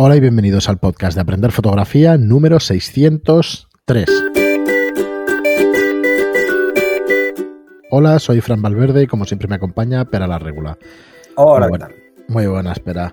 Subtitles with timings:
[0.00, 4.06] Hola y bienvenidos al podcast de Aprender Fotografía número 603.
[7.90, 10.78] Hola, soy Fran Valverde y como siempre me acompaña Pera la Regula.
[11.34, 11.88] Hola, muy, buena,
[12.28, 13.12] muy buenas, Pera.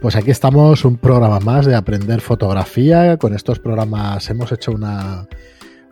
[0.00, 3.16] Pues aquí estamos, un programa más de Aprender Fotografía.
[3.16, 5.26] Con estos programas hemos hecho una,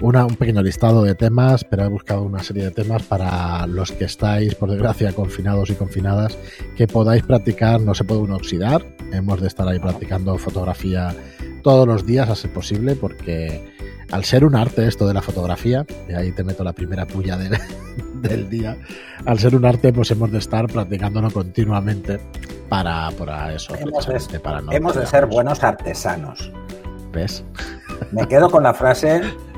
[0.01, 4.05] un pequeño listado de temas, pero he buscado una serie de temas para los que
[4.05, 6.39] estáis, por desgracia, confinados y confinadas,
[6.77, 11.15] que podáis practicar, no se puede uno oxidar, hemos de estar ahí practicando fotografía
[11.63, 13.75] todos los días a ser posible, porque
[14.11, 17.37] al ser un arte esto de la fotografía, y ahí te meto la primera puya
[17.37, 17.59] del,
[18.23, 18.77] del día,
[19.27, 22.19] al ser un arte pues hemos de estar practicándolo continuamente
[22.71, 23.75] para, para eso.
[23.75, 26.51] Hemos, de, para no hemos de ser buenos artesanos.
[27.13, 27.45] ¿Ves?
[28.13, 29.21] Me quedo con la frase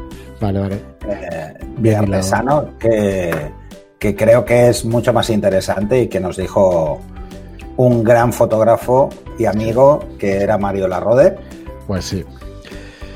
[0.42, 0.80] Vale, vale.
[1.08, 3.52] Eh, bien artesano, que,
[3.96, 7.00] que creo que es mucho más interesante y que nos dijo
[7.76, 11.36] un gran fotógrafo y amigo que era Mario Larrode.
[11.86, 12.24] Pues sí.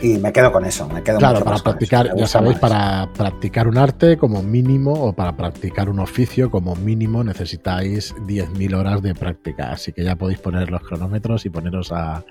[0.03, 3.77] Y me quedo con eso, me quedo Claro, para practicar, ya sabéis, para practicar un
[3.77, 9.73] arte como mínimo o para practicar un oficio como mínimo necesitáis 10.000 horas de práctica.
[9.73, 12.23] Así que ya podéis poner los cronómetros y poneros a,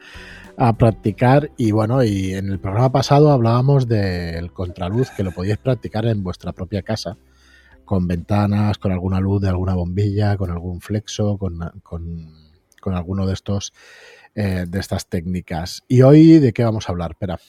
[0.58, 5.58] a practicar y bueno, y en el programa pasado hablábamos del contraluz que lo podíais
[5.58, 7.17] practicar en vuestra propia casa
[7.86, 13.33] con ventanas, con alguna luz de alguna bombilla, con algún flexo, con, con, alguno de
[13.33, 13.73] estos
[14.36, 15.83] eh, de estas técnicas.
[15.88, 17.11] ¿Y hoy de qué vamos a hablar?
[17.11, 17.39] Espera.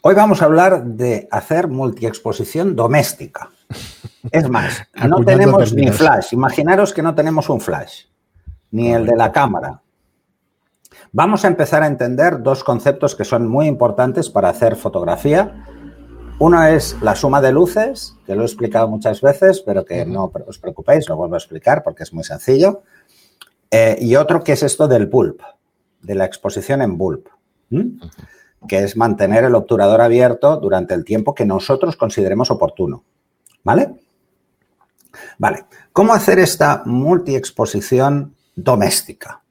[0.00, 3.50] Hoy vamos a hablar de hacer multiexposición doméstica.
[4.30, 6.32] Es más, no tenemos ni flash.
[6.32, 8.04] Imaginaros que no tenemos un flash,
[8.70, 9.82] ni el de la cámara,
[11.12, 15.64] Vamos a empezar a entender dos conceptos que son muy importantes para hacer fotografía.
[16.38, 20.30] Uno es la suma de luces, que lo he explicado muchas veces, pero que no
[20.46, 22.82] os preocupéis, lo vuelvo a explicar porque es muy sencillo.
[23.70, 25.38] Eh, y otro que es esto del bulb,
[26.02, 27.28] de la exposición en bulb,
[28.68, 33.04] que es mantener el obturador abierto durante el tiempo que nosotros consideremos oportuno.
[33.64, 33.94] ¿Vale?
[35.38, 35.64] Vale.
[35.92, 39.42] ¿Cómo hacer esta multiexposición doméstica?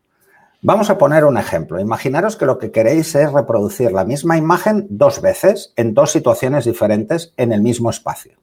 [0.61, 1.79] Vamos a poner un ejemplo.
[1.79, 6.65] Imaginaros que lo que queréis es reproducir la misma imagen dos veces en dos situaciones
[6.65, 8.33] diferentes en el mismo espacio.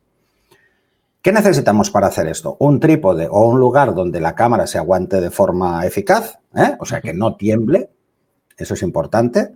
[1.23, 2.57] ¿Qué necesitamos para hacer esto?
[2.59, 6.77] Un trípode o un lugar donde la cámara se aguante de forma eficaz, ¿eh?
[6.81, 7.91] o sea, que no tiemble,
[8.57, 9.55] eso es importante.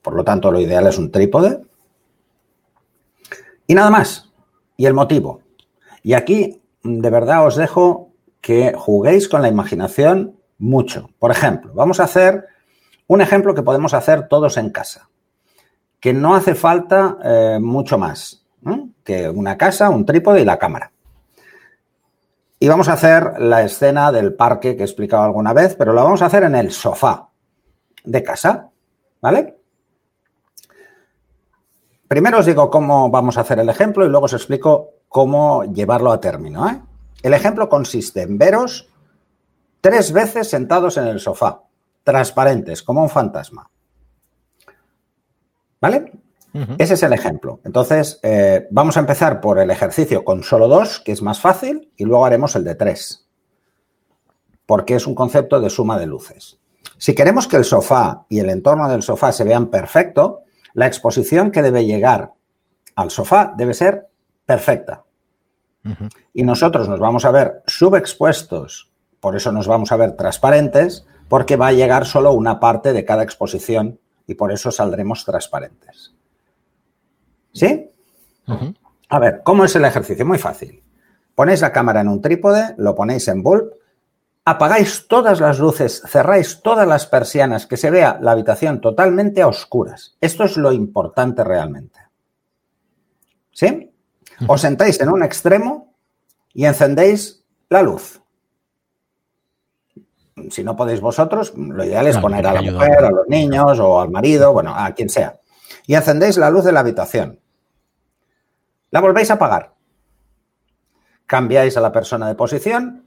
[0.00, 1.60] Por lo tanto, lo ideal es un trípode.
[3.66, 4.30] Y nada más.
[4.76, 5.42] Y el motivo.
[6.02, 8.10] Y aquí, de verdad, os dejo
[8.40, 11.10] que juguéis con la imaginación mucho.
[11.18, 12.46] Por ejemplo, vamos a hacer
[13.08, 15.08] un ejemplo que podemos hacer todos en casa,
[15.98, 18.46] que no hace falta eh, mucho más
[19.02, 20.92] que una casa, un trípode y la cámara.
[22.58, 26.04] Y vamos a hacer la escena del parque que he explicado alguna vez, pero lo
[26.04, 27.30] vamos a hacer en el sofá
[28.04, 28.68] de casa,
[29.22, 29.56] ¿vale?
[32.06, 36.12] Primero os digo cómo vamos a hacer el ejemplo y luego os explico cómo llevarlo
[36.12, 36.68] a término.
[36.68, 36.80] ¿eh?
[37.22, 38.89] El ejemplo consiste en veros
[39.80, 41.62] tres veces sentados en el sofá,
[42.04, 43.70] transparentes, como un fantasma.
[45.80, 46.12] ¿Vale?
[46.78, 47.60] Ese es el ejemplo.
[47.64, 51.92] Entonces, eh, vamos a empezar por el ejercicio con solo dos, que es más fácil,
[51.96, 53.28] y luego haremos el de tres,
[54.66, 56.58] porque es un concepto de suma de luces.
[56.98, 60.42] Si queremos que el sofá y el entorno del sofá se vean perfecto,
[60.74, 62.32] la exposición que debe llegar
[62.96, 64.08] al sofá debe ser
[64.44, 65.04] perfecta.
[66.34, 68.89] Y nosotros nos vamos a ver subexpuestos
[69.20, 73.04] por eso nos vamos a ver transparentes, porque va a llegar solo una parte de
[73.04, 76.14] cada exposición y por eso saldremos transparentes.
[77.52, 77.90] ¿Sí?
[79.08, 80.24] A ver, ¿cómo es el ejercicio?
[80.26, 80.82] Muy fácil.
[81.34, 83.74] Ponéis la cámara en un trípode, lo ponéis en bulb,
[84.44, 89.48] apagáis todas las luces, cerráis todas las persianas, que se vea la habitación totalmente a
[89.48, 90.16] oscuras.
[90.20, 92.00] Esto es lo importante realmente.
[93.52, 93.92] ¿Sí?
[94.46, 95.94] Os sentáis en un extremo
[96.52, 98.19] y encendéis la luz
[100.50, 104.00] si no podéis vosotros, lo ideal es poner a la mujer, a los niños o
[104.00, 105.40] al marido, bueno, a quien sea.
[105.86, 107.38] Y encendéis la luz de la habitación.
[108.90, 109.74] La volvéis a apagar.
[111.26, 113.06] Cambiáis a la persona de posición,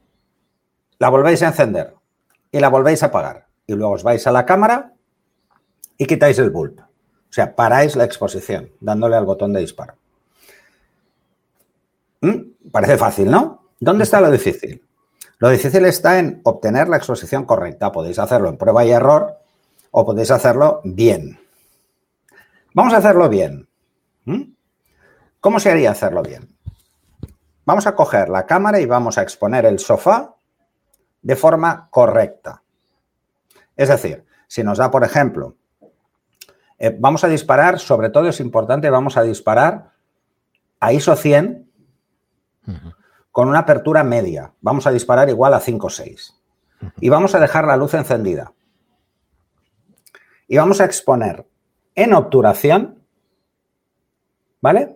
[0.98, 1.96] la volvéis a encender
[2.52, 3.48] y la volvéis a apagar.
[3.68, 4.94] Y luego os vais a la cámara
[5.98, 6.80] y quitáis el bulb.
[6.80, 9.96] O sea, paráis la exposición dándole al botón de disparo.
[12.22, 12.70] ¿Mm?
[12.72, 13.70] Parece fácil, ¿no?
[13.80, 14.82] ¿Dónde está lo difícil?
[15.44, 17.92] Lo difícil está en obtener la exposición correcta.
[17.92, 19.40] Podéis hacerlo en prueba y error
[19.92, 21.38] o podéis hacerlo bien.
[22.74, 23.68] Vamos a hacerlo bien.
[24.24, 24.54] ¿Mm?
[25.42, 26.56] ¿Cómo se haría hacerlo bien?
[27.66, 30.34] Vamos a coger la cámara y vamos a exponer el sofá
[31.22, 32.64] de forma correcta.
[33.76, 35.58] Es decir, Si nos da, por ejemplo,
[36.80, 39.92] eh, vamos a disparar, sobre todo es importante, vamos a disparar
[40.80, 41.70] a ISO 100
[43.34, 44.54] con una apertura media.
[44.62, 46.40] Vamos a disparar igual a 5 o 6.
[47.02, 48.54] Y vamos a dejar la luz encendida.
[50.48, 51.48] Y vamos a exponer
[51.96, 53.00] en obturación,
[54.62, 54.96] ¿vale?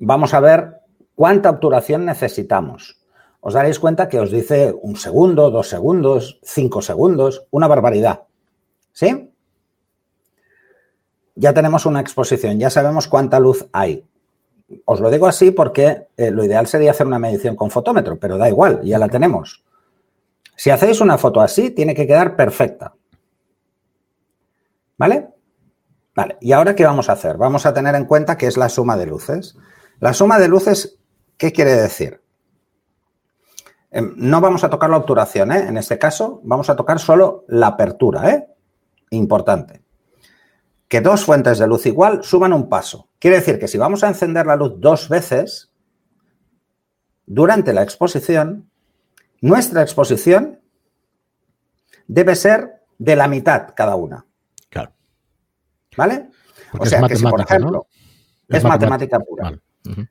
[0.00, 0.80] Vamos a ver
[1.14, 3.00] cuánta obturación necesitamos.
[3.38, 8.24] Os daréis cuenta que os dice un segundo, dos segundos, cinco segundos, una barbaridad.
[8.90, 9.32] ¿Sí?
[11.36, 14.04] Ya tenemos una exposición, ya sabemos cuánta luz hay.
[14.84, 18.36] Os lo digo así porque eh, lo ideal sería hacer una medición con fotómetro, pero
[18.36, 19.64] da igual, ya la tenemos.
[20.56, 22.94] Si hacéis una foto así, tiene que quedar perfecta.
[24.98, 25.28] ¿Vale?
[26.14, 27.36] Vale, ¿y ahora qué vamos a hacer?
[27.36, 29.56] Vamos a tener en cuenta que es la suma de luces.
[30.00, 30.98] La suma de luces,
[31.36, 32.22] ¿qué quiere decir?
[33.90, 35.68] Em, no vamos a tocar la obturación, ¿eh?
[35.68, 38.46] En este caso, vamos a tocar solo la apertura, ¿eh?
[39.10, 39.85] Importante.
[40.88, 43.08] Que dos fuentes de luz igual suman un paso.
[43.18, 45.72] Quiere decir que si vamos a encender la luz dos veces
[47.26, 48.70] durante la exposición,
[49.40, 50.60] nuestra exposición
[52.06, 54.24] debe ser de la mitad cada una.
[54.68, 54.92] Claro.
[55.96, 56.30] ¿Vale?
[56.78, 57.86] o sea que si, por ejemplo,
[58.48, 59.58] es, matemática, pura.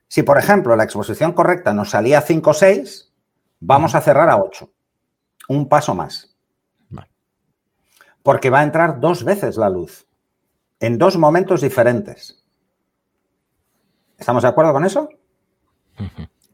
[0.08, 3.12] Si, por ejemplo, la exposición correcta nos salía 5 o 6,
[3.60, 4.70] vamos a cerrar a 8.
[5.48, 6.36] Un paso más.
[8.22, 10.05] Porque va a entrar dos veces la luz,
[10.80, 12.42] en dos momentos diferentes.
[14.18, 15.08] ¿Estamos de acuerdo con eso?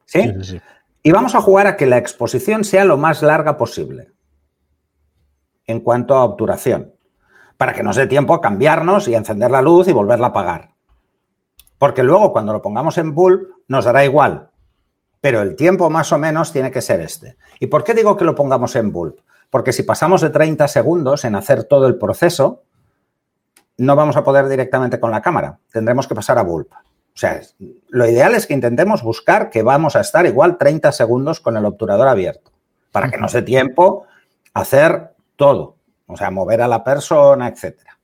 [0.05, 0.33] ¿Sí?
[0.43, 0.61] sí,
[1.03, 4.13] Y vamos a jugar a que la exposición sea lo más larga posible
[5.67, 6.95] en cuanto a obturación,
[7.57, 10.75] para que nos dé tiempo a cambiarnos y encender la luz y volverla a apagar.
[11.79, 14.51] Porque luego cuando lo pongamos en bulb nos dará igual,
[15.21, 17.37] pero el tiempo más o menos tiene que ser este.
[17.61, 19.23] ¿Y por qué digo que lo pongamos en bulb?
[19.51, 22.65] Porque si pasamos de 30 segundos en hacer todo el proceso,
[23.79, 25.59] no vamos a poder directamente con la cámara.
[25.71, 26.69] Tendremos que pasar a bulb.
[26.73, 27.41] O sea,
[27.89, 31.65] lo ideal es que intentemos buscar que vamos a estar igual 30 segundos con el
[31.65, 32.53] obturador abierto,
[32.91, 34.07] para que nos dé tiempo
[34.55, 35.77] a hacer todo.
[36.07, 37.99] O sea, mover a la persona, etcétera.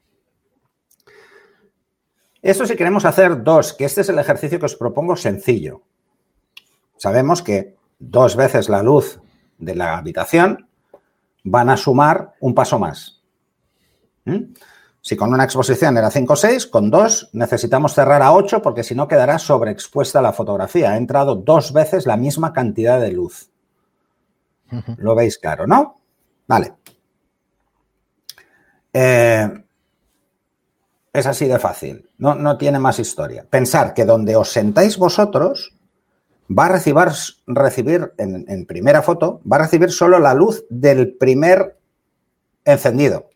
[2.43, 5.82] Esto si queremos hacer dos, que este es el ejercicio que os propongo sencillo
[6.99, 9.21] sabemos que dos veces la luz
[9.56, 10.69] de la habitación
[11.44, 13.23] van a sumar un paso más.
[14.25, 14.53] ¿Mm?
[15.09, 18.83] Si con una exposición era 5 o 6, con dos necesitamos cerrar a 8 porque
[18.83, 20.91] si no quedará sobreexpuesta la fotografía.
[20.91, 23.51] Ha entrado dos veces la misma cantidad de luz.
[24.99, 25.99] Lo veis claro, ¿no?
[26.47, 26.75] Vale.
[28.93, 29.49] Eh,
[31.11, 33.47] es así de fácil, no, no tiene más historia.
[33.49, 35.75] Pensar que donde os sentáis vosotros,
[36.51, 37.09] va a recibir,
[37.47, 41.79] recibir en, primera foto, va a recibir solo la luz del primer
[42.67, 43.31] encendido.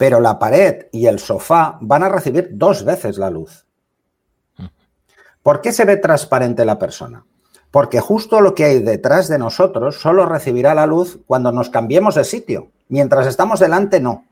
[0.00, 3.66] Pero la pared y el sofá van a recibir dos veces la luz.
[5.42, 7.26] ¿Por qué se ve transparente la persona?
[7.70, 12.14] Porque justo lo que hay detrás de nosotros solo recibirá la luz cuando nos cambiemos
[12.14, 12.70] de sitio.
[12.88, 14.24] Mientras estamos delante, no.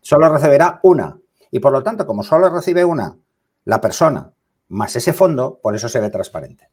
[0.00, 1.18] Solo recibirá una.
[1.50, 3.16] Y por lo tanto, como solo recibe una
[3.64, 4.30] la persona
[4.68, 6.70] más ese fondo, por eso se ve transparente.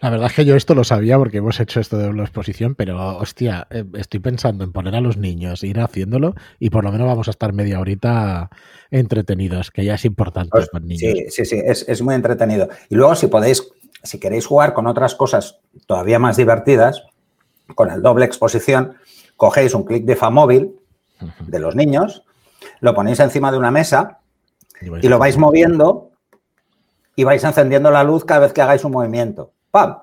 [0.00, 2.74] La verdad es que yo esto lo sabía porque hemos hecho esto de la exposición,
[2.74, 6.92] pero hostia, eh, estoy pensando en poner a los niños, ir haciéndolo y por lo
[6.92, 8.48] menos vamos a estar media horita
[8.90, 11.00] entretenidos, que ya es importante pues, para niños.
[11.00, 12.70] Sí, sí, sí, es, es, muy entretenido.
[12.88, 13.68] Y luego si podéis,
[14.02, 17.02] si queréis jugar con otras cosas todavía más divertidas,
[17.74, 18.94] con el doble exposición,
[19.36, 20.76] cogéis un clic de móvil
[21.40, 22.24] de los niños,
[22.80, 24.20] lo ponéis encima de una mesa
[24.80, 26.10] y lo vais moviendo
[27.16, 29.52] y vais encendiendo la luz cada vez que hagáis un movimiento.
[29.70, 29.96] ¡Pam!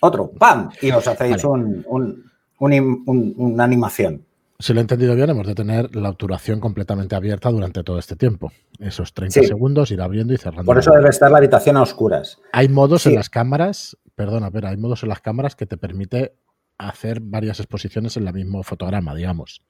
[0.00, 0.70] Otro, ¡pam!
[0.80, 4.24] Y os hacéis una animación.
[4.58, 8.14] Si lo he entendido bien, hemos de tener la obturación completamente abierta durante todo este
[8.14, 8.52] tiempo.
[8.78, 10.64] Esos 30 segundos, ir abriendo y cerrando.
[10.64, 12.38] Por eso debe estar la habitación a oscuras.
[12.52, 16.36] Hay modos en las cámaras, perdona, pero hay modos en las cámaras que te permite
[16.78, 19.60] hacer varias exposiciones en el mismo fotograma, digamos.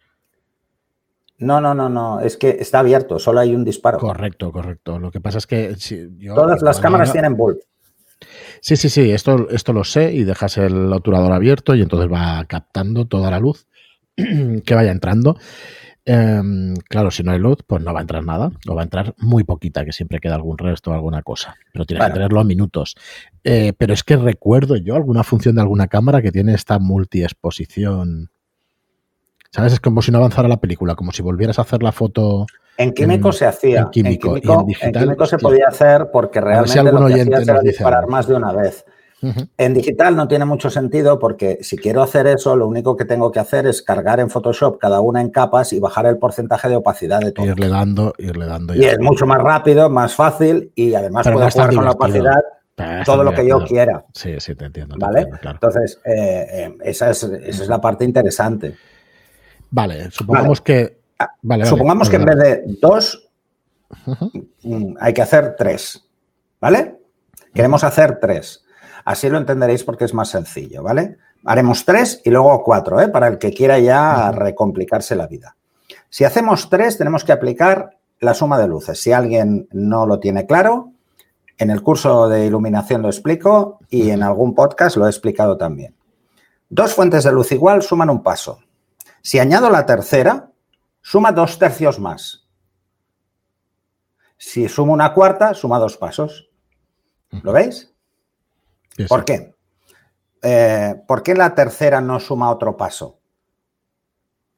[1.39, 2.21] No, no, no, no.
[2.21, 3.99] Es que está abierto, solo hay un disparo.
[3.99, 4.99] Correcto, correcto.
[4.99, 5.75] Lo que pasa es que.
[6.35, 7.59] Todas las cámaras tienen bulb.
[8.61, 9.11] Sí, sí, sí.
[9.11, 13.39] Esto, esto lo sé y dejas el obturador abierto y entonces va captando toda la
[13.39, 13.67] luz
[14.17, 15.39] que vaya entrando.
[16.07, 18.85] Em, claro, si no hay luz, pues no va a entrar nada, o va a
[18.85, 22.41] entrar muy poquita, que siempre queda algún resto o alguna cosa, pero tienes que tenerlo
[22.41, 22.95] a minutos.
[23.43, 28.31] Eh, pero es que recuerdo yo alguna función de alguna cámara que tiene esta multi-exposición
[29.55, 29.75] ¿Sabes?
[29.75, 32.45] Es como si no avanzara la película, como si volvieras a hacer la foto.
[32.77, 33.81] En químico se hacía.
[33.83, 37.61] En químico, en, digital, en químico se podía hacer porque realmente lo que hacías era
[37.61, 38.85] disparar más de una vez.
[39.57, 43.33] En digital no tiene mucho sentido porque si quiero hacer eso, lo único que tengo
[43.33, 46.77] que hacer es cargar en Photoshop cada una en capas y bajar el porcentaje de
[46.77, 47.47] opacidad de todo.
[47.47, 48.75] Irle dando, irle dando.
[48.75, 52.43] Y es mucho más rápido, más fácil y además puedo jugar con la opacidad
[53.05, 54.05] todo lo que yo quiera.
[54.13, 54.97] Sí, sí, te entiendo.
[54.99, 55.27] ¿Vale?
[55.43, 58.75] Entonces, eh, eh, esa, es, esa, es, la parte interesante.
[59.71, 61.04] Vale, supongamos que.
[61.19, 61.31] Ah,
[61.65, 63.29] supongamos que en vez de dos,
[64.63, 66.09] mm, hay que hacer tres.
[66.61, 66.99] ¿Vale?
[67.53, 68.65] Queremos hacer tres.
[69.05, 71.19] Así lo entenderéis porque es más sencillo, ¿vale?
[71.45, 73.09] Haremos tres y luego cuatro, ¿eh?
[73.09, 75.57] Para el que quiera ya recomplicarse la vida.
[76.09, 79.01] Si hacemos tres, tenemos que aplicar la suma de luces.
[79.01, 80.93] Si alguien no lo tiene claro,
[81.59, 85.95] en el curso de iluminación lo explico y en algún podcast lo he explicado también.
[86.69, 88.61] Dos fuentes de luz igual suman un paso.
[89.21, 90.51] Si añado la tercera,
[91.05, 92.49] suma dos tercios más.
[94.39, 96.49] Si sumo una cuarta, suma dos pasos.
[97.43, 97.95] ¿Lo veis?
[99.07, 99.55] ¿Por qué?
[100.43, 103.21] Eh, ¿Por qué la tercera no suma otro paso?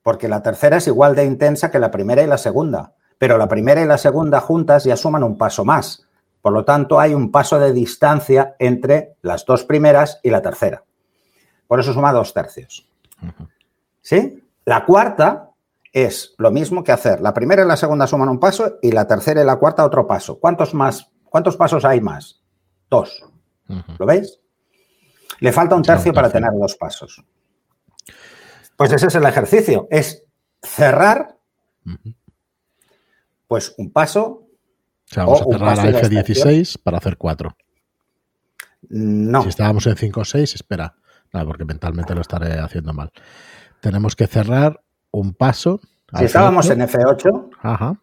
[0.03, 3.49] Porque la tercera es igual de intensa que la primera y la segunda, pero la
[3.49, 6.07] primera y la segunda juntas ya suman un paso más.
[6.41, 10.85] Por lo tanto, hay un paso de distancia entre las dos primeras y la tercera.
[11.67, 12.89] Por eso suma dos tercios.
[14.01, 14.45] ¿Sí?
[14.65, 15.51] La cuarta
[15.97, 17.23] es lo mismo que hacer.
[17.23, 20.07] La primera y la segunda suman un paso y la tercera y la cuarta otro
[20.07, 20.39] paso.
[20.39, 21.11] ¿Cuántos más?
[21.25, 22.43] ¿Cuántos pasos hay más?
[22.91, 23.25] Dos.
[23.99, 24.39] ¿Lo veis?
[25.41, 27.25] Le falta un tercio para tener dos pasos.
[28.77, 30.23] Pues ese es el ejercicio, es
[30.63, 31.39] cerrar
[33.47, 34.23] pues un paso.
[34.23, 34.49] O
[35.07, 37.57] sea, vamos a cerrar a F16 para hacer cuatro.
[38.91, 39.43] No.
[39.45, 40.95] Si estábamos en 5 o 6, espera.
[41.33, 43.11] No, porque mentalmente lo estaré haciendo mal.
[43.81, 44.83] Tenemos que cerrar
[45.21, 45.81] un paso.
[46.17, 47.99] Si estábamos en F8, Ajá.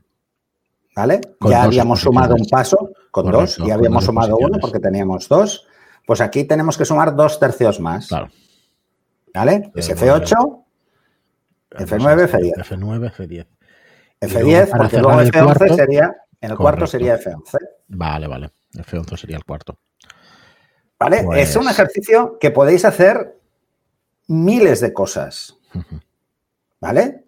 [0.96, 1.22] ¿vale?
[1.41, 5.67] ya habíamos sumado un paso con dos, ya habíamos sumado uno porque teníamos dos.
[6.05, 8.08] Pues aquí tenemos que sumar dos tercios más.
[8.08, 8.29] Claro.
[9.34, 9.72] ¿Vale?
[9.74, 10.63] Es F8,
[11.72, 12.53] F9, F10.
[12.55, 13.48] F9, F10.
[14.22, 17.58] F10, porque luego F11 sería, en el cuarto sería F11.
[17.88, 18.51] Vale, vale.
[18.74, 19.79] F11 sería el cuarto.
[21.00, 21.25] ¿Vale?
[21.41, 23.38] Es un pues ejercicio que podéis hacer
[24.27, 25.58] miles de cosas.
[26.83, 27.23] ¿Vale?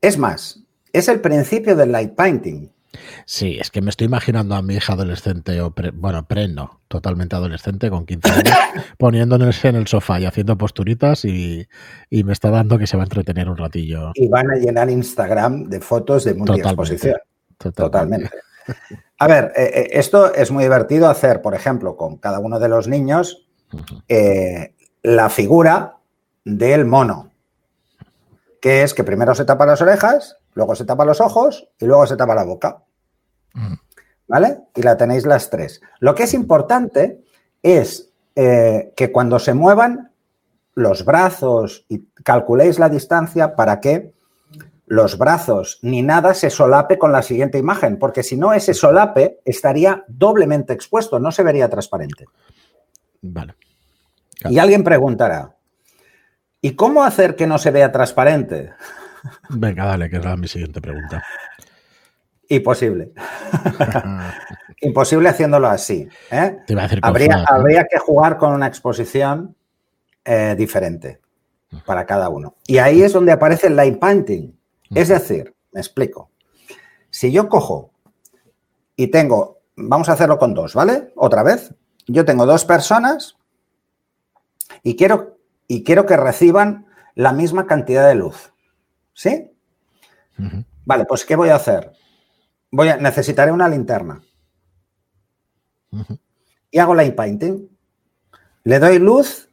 [0.00, 0.60] Es más,
[0.92, 2.68] es el principio del light painting.
[3.24, 7.36] Sí, es que me estoy imaginando a mi hija adolescente, o bueno, pre no, totalmente
[7.36, 8.58] adolescente, con 15 años,
[8.98, 11.68] poniéndose en el sofá y haciendo posturitas y,
[12.10, 14.10] me está dando que se va a entretener un ratillo.
[14.14, 17.18] Y van a llenar Instagram de fotos de multi-exposición.
[17.58, 18.30] Totalmente.
[19.18, 22.68] A ver, eh, eh, esto es muy divertido hacer, por ejemplo, con cada uno de
[22.68, 23.46] los niños,
[24.08, 25.98] eh, la figura
[26.44, 27.30] del mono,
[28.66, 32.04] que es que primero se tapa las orejas, luego se tapa los ojos y luego
[32.04, 32.82] se tapa la boca.
[34.26, 34.58] ¿Vale?
[34.74, 35.80] Y la tenéis las tres.
[36.00, 37.22] Lo que es importante
[37.62, 40.10] es eh, que cuando se muevan
[40.74, 44.12] los brazos y calculéis la distancia para que
[44.86, 49.38] los brazos ni nada se solape con la siguiente imagen, porque si no ese solape
[49.44, 52.24] estaría doblemente expuesto, no se vería transparente.
[53.22, 53.54] Vale.
[54.50, 55.55] Y alguien preguntará,
[56.66, 58.72] ¿y cómo hacer que no se vea transparente?
[59.50, 61.22] Venga, dale, que es mi siguiente pregunta.
[62.48, 63.12] Imposible.
[64.80, 66.08] Imposible haciéndolo así.
[66.28, 66.58] ¿eh?
[67.02, 69.54] habría, habría, que jugar con una exposición
[70.24, 71.20] eh, diferente
[71.84, 72.56] para cada uno.
[72.66, 74.52] Y ahí es donde aparece el light painting.
[74.92, 76.30] Es decir, me explico.
[77.10, 77.92] Si yo cojo
[78.96, 81.12] y tengo, vamos a hacerlo con dos, ¿vale?
[81.14, 81.72] Otra vez.
[82.08, 83.36] Yo tengo dos personas
[84.82, 85.35] y quiero,
[85.68, 88.52] y quiero que reciban la misma cantidad de luz.
[89.12, 89.50] ¿Sí?
[90.84, 91.92] Vale, pues ¿qué voy a hacer?
[92.70, 94.22] Voy a, necesitaré una linterna.
[96.70, 97.68] Y hago light painting.
[98.64, 99.48] Le doy luz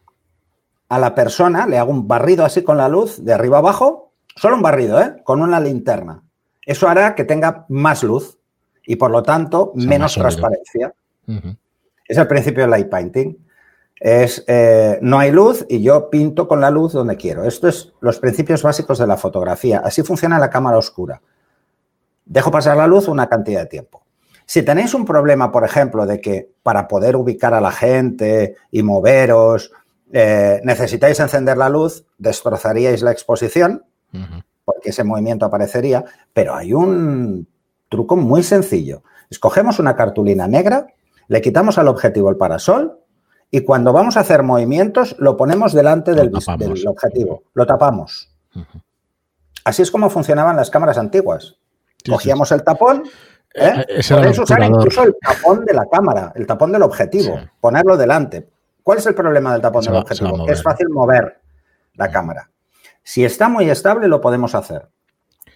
[0.89, 4.58] a la persona, le hago un barrido así con la luz de arriba abajo, solo
[4.58, 5.22] un barrido, ¿eh?
[5.24, 6.24] Con una linterna.
[6.65, 8.38] Eso hará que tenga más luz
[8.86, 10.93] y por lo tanto menos transparencia.
[12.05, 13.38] Es el principio del light painting.
[14.04, 17.46] Es eh, no hay luz y yo pinto con la luz donde quiero.
[17.46, 19.80] Esto es los principios básicos de la fotografía.
[19.80, 21.22] Así funciona la cámara oscura.
[22.26, 24.04] Dejo pasar la luz una cantidad de tiempo.
[24.46, 28.84] Si tenéis un problema, por ejemplo, de que para poder ubicar a la gente y
[28.84, 29.72] moveros
[30.12, 33.86] eh, necesitáis encender la luz, destrozaríais la exposición,
[34.66, 37.48] porque ese movimiento aparecería, pero hay un
[37.88, 39.04] truco muy sencillo.
[39.30, 40.88] Escogemos una cartulina negra,
[41.30, 43.00] le quitamos al objetivo el parasol
[43.54, 46.32] y cuando vamos a hacer movimientos lo ponemos delante del,
[46.88, 48.34] objetivo, lo tapamos.
[49.64, 51.56] Así es como funcionaban las cámaras antiguas.
[52.10, 53.04] Cogíamos el tapón,
[53.54, 53.86] ¿eh?
[53.88, 58.50] eh usar incluso el tapón de la cámara, el tapón del objetivo, ponerlo delante.
[58.82, 60.50] ¿Cuál es el problema del tapón del objetivo?
[60.50, 61.40] Es fácil mover
[61.94, 62.50] la cámara.
[63.04, 64.88] Si está muy estable, lo podemos hacer.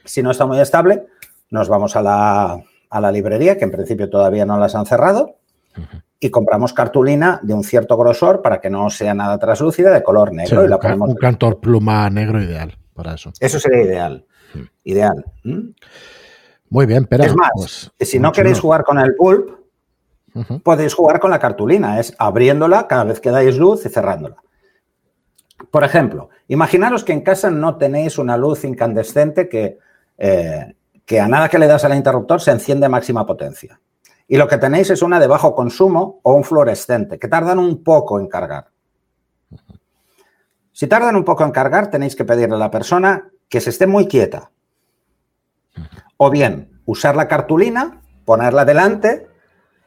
[0.06, 1.08] Si no está muy estable,
[1.50, 5.38] nos vamos a la, librería, que en principio todavía no las han cerrado,
[6.20, 10.34] y compramos cartulina de un cierto grosor para que no sea nada translúcida, de color
[10.34, 10.66] negro.
[10.66, 13.32] y la un cantor pluma negro ideal para eso.
[13.40, 14.26] Eso sería ideal.
[14.84, 15.26] Ideal.
[16.70, 17.24] Muy bien, pero.
[17.24, 19.52] Es más, pues, si no queréis jugar con el pulp,
[20.64, 22.00] podéis jugar con la cartulina.
[22.00, 24.38] Es abriéndola cada vez que dais luz y cerrándola.
[25.70, 29.80] Por ejemplo, imaginaros que en casa no tenéis una luz incandescente que,
[30.18, 33.80] eh, que a nada que le das al interruptor se enciende a máxima potencia.
[34.28, 37.84] Y lo que tenéis es una de bajo consumo o un fluorescente, que tardan un
[37.84, 38.68] poco en cargar.
[40.72, 43.88] Si tardan un poco en cargar, tenéis que pedirle a la persona que se esté
[43.88, 44.52] muy quieta.
[46.18, 49.28] O bien, usar la cartulina, ponerla delante,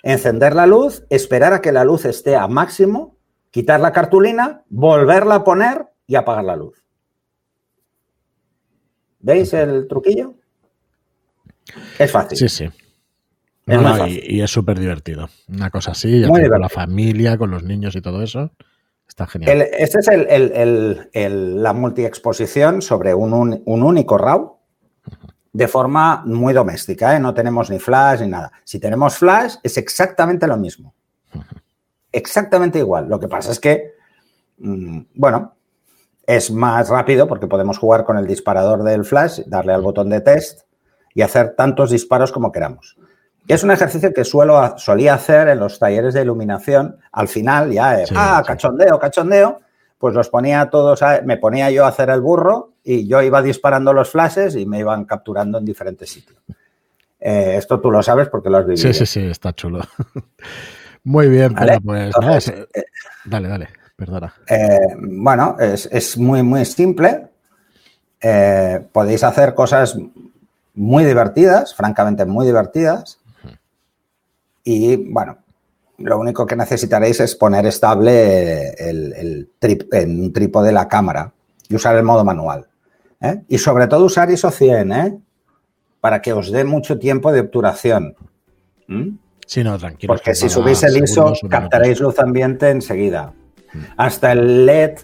[0.03, 3.19] encender la luz, esperar a que la luz esté a máximo
[3.51, 6.83] quitar la cartulina, volverla a poner y apagar la luz.
[9.19, 10.35] ¿Veis el truquillo?
[11.99, 12.39] Es fácil.
[12.39, 12.71] Sí, sí.
[14.09, 15.29] Y, es súper divertido.
[15.49, 18.53] Una cosa así, con la familia, con los niños y todo eso.
[19.07, 19.63] Está genial.
[19.77, 24.57] este es el, la multiexposición sobre un, único RAW
[25.53, 27.17] de forma muy doméstica.
[27.17, 27.21] ¿eh?
[27.21, 28.53] No tenemos ni flash ni nada.
[28.65, 30.95] Si tenemos flash, es exactamente lo mismo
[32.13, 33.09] exactamente igual.
[33.09, 33.95] Lo que pasa es que,
[34.59, 35.55] mm, bueno,
[36.27, 40.21] es más rápido porque podemos jugar con el disparador del flash, darle al botón de
[40.21, 40.63] test
[41.15, 42.97] y hacer tantos disparos como queramos.
[43.53, 46.97] Es un ejercicio que suelo, solía hacer en los talleres de iluminación.
[47.13, 49.61] Al final, ya, ah, cachondeo, cachondeo,
[49.99, 53.93] pues los ponía todos, me ponía yo a hacer el burro y yo iba disparando
[53.93, 56.39] los flashes y me iban capturando en diferentes sitios.
[57.21, 58.93] Eh, esto tú lo sabes porque lo has vivido.
[58.93, 59.81] Sí, sí, sí, está chulo.
[61.05, 61.55] Muy bien,
[62.25, 62.67] pues eh,
[63.25, 64.35] dale, dale, perdona.
[64.47, 67.27] Eh, bueno, es, muy, muy simple.
[68.93, 69.97] Podéis hacer cosas
[70.75, 73.20] muy divertidas, francamente muy divertidas.
[74.73, 75.37] Y bueno,
[75.99, 79.51] lo único que necesitaréis es poner estable el, el
[79.91, 81.33] en un trípode de la cámara
[81.69, 82.69] y usar el modo manual.
[83.49, 85.25] Y sobre todo usar ISO 100,
[86.01, 88.15] para que os dé mucho tiempo de obturación.
[89.45, 90.15] Sí, no, tranquilo.
[90.15, 93.33] Porque si subís el ISO, captaréis luz ambiente enseguida.
[93.73, 93.79] Mm.
[93.97, 94.99] Hasta el LED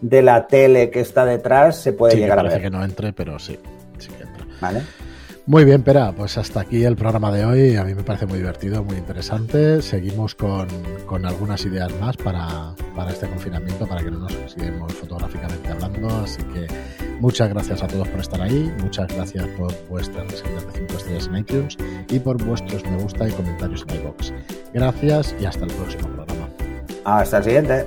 [0.00, 2.60] de la tele que está detrás se puede llegar a ver.
[2.60, 3.56] que no entre, pero sí,
[3.98, 4.44] sí que entra.
[4.60, 4.82] Vale.
[5.44, 7.76] Muy bien, Pera, pues hasta aquí el programa de hoy.
[7.76, 9.82] A mí me parece muy divertido, muy interesante.
[9.82, 10.68] Seguimos con,
[11.24, 12.74] algunas ideas más para,
[13.10, 16.08] este confinamiento, para que no nos sigamos fotográficamente hablando.
[16.22, 16.68] Así que
[17.18, 18.72] muchas gracias a todos por estar ahí.
[18.82, 21.76] Muchas gracias por vuestras reseñas de 5 estrellas en iTunes
[22.08, 24.32] y por vuestros me gusta y comentarios en iBox.
[24.72, 26.48] Gracias y hasta el próximo programa.
[27.04, 27.86] Hasta el siguiente.